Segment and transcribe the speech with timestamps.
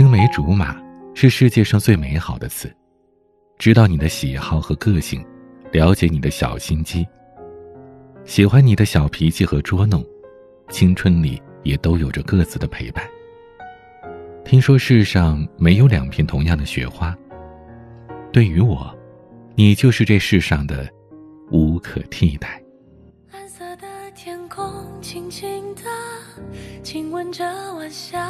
[0.00, 0.80] 青梅竹马
[1.14, 2.74] 是世界上最美好的词，
[3.58, 5.22] 知道你的喜好和个性，
[5.72, 7.06] 了解你的小心机，
[8.24, 10.02] 喜欢你的小脾气和捉弄，
[10.70, 13.06] 青春里也都有着各自的陪伴。
[14.42, 17.14] 听说世上没有两片同样的雪花。
[18.32, 18.98] 对于我，
[19.54, 20.88] 你就是这世上的
[21.50, 22.58] 无可替代。
[23.30, 24.66] 蓝色的天空，
[25.02, 25.82] 轻轻的
[26.82, 27.44] 亲吻着
[27.74, 28.26] 晚霞，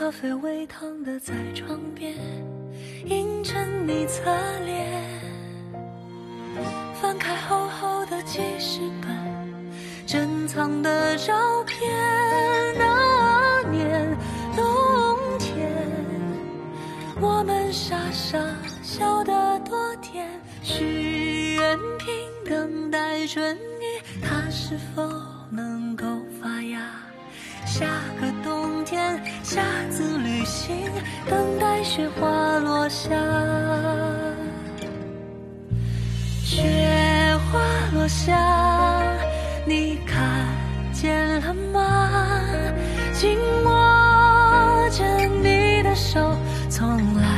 [0.00, 2.14] 咖啡微烫的在床边
[3.04, 4.22] 映衬你侧
[4.64, 5.04] 脸，
[6.94, 9.10] 翻开厚厚的记事本，
[10.06, 11.86] 珍藏的照片。
[12.78, 14.16] 那年
[14.56, 14.64] 冬
[15.38, 15.70] 天，
[17.20, 18.38] 我们傻傻
[18.82, 20.26] 笑得多甜，
[20.62, 22.08] 许愿瓶
[22.46, 25.02] 等待春雨，它是否
[25.50, 26.06] 能够
[30.70, 30.92] 静，
[31.28, 33.10] 等待雪花落下。
[36.44, 36.62] 雪
[37.50, 37.60] 花
[37.92, 38.36] 落下，
[39.66, 40.46] 你看
[40.92, 42.10] 见了吗？
[43.12, 43.70] 紧握
[44.90, 45.04] 着
[45.42, 46.36] 你的手，
[46.68, 47.29] 从来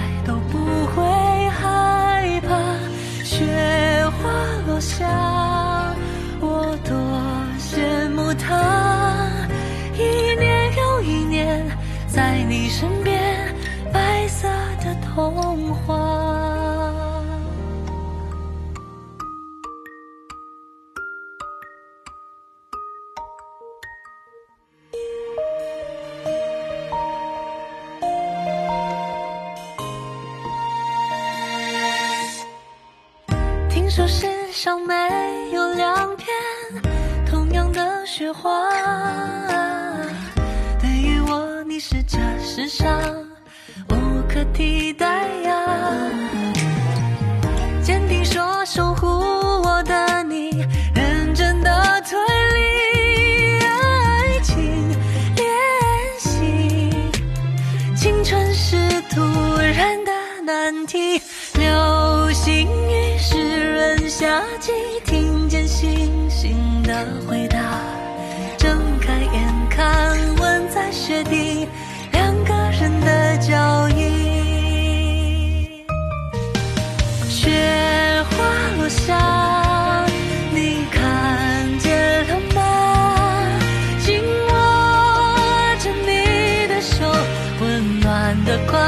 [33.94, 34.94] 说世上没
[35.52, 36.26] 有两片
[37.26, 38.66] 同样的雪花，
[40.80, 42.98] 对于我你是这世上
[43.90, 43.94] 无
[44.30, 45.52] 可替代呀。
[47.82, 50.64] 坚定说守护我的你，
[50.94, 52.18] 认真的推
[52.54, 54.88] 理爱情
[55.36, 55.46] 练
[56.18, 56.90] 习。
[57.94, 58.74] 青春是
[59.10, 59.20] 突
[59.58, 60.12] 然的
[60.46, 61.20] 难题，
[64.22, 64.70] 夏季，
[65.04, 67.58] 听见星星的回答，
[68.56, 71.66] 睁开眼看吻在雪地，
[72.12, 74.06] 两个人的脚印。
[77.28, 77.50] 雪
[78.30, 78.44] 花
[78.78, 80.06] 落下，
[80.54, 83.58] 你看见了吗？
[84.04, 84.54] 紧握
[85.80, 87.04] 着你的手，
[87.60, 88.78] 温暖的快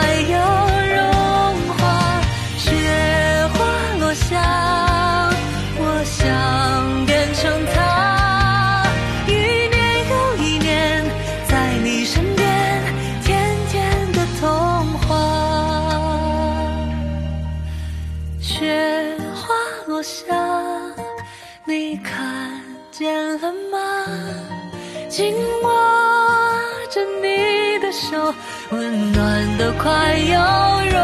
[20.27, 20.35] 下，
[21.65, 23.79] 你看见了吗？
[25.09, 25.71] 紧握
[26.91, 28.35] 着你的手，
[28.71, 30.99] 温暖的快要融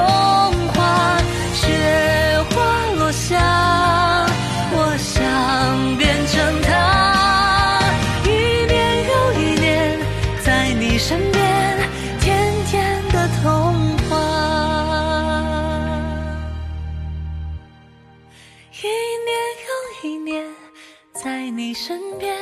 [0.68, 1.18] 化。
[1.54, 1.66] 雪
[2.50, 2.56] 花
[2.98, 3.38] 落下，
[4.72, 6.70] 我想变成她，
[8.24, 8.28] 一
[8.66, 9.98] 年又一年，
[10.44, 11.78] 在你身边，
[18.72, 19.36] 一年
[19.66, 20.46] 又一年，
[21.12, 22.38] 在你身边，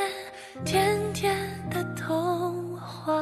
[0.62, 1.34] 甜甜
[1.71, 3.15] 的童话。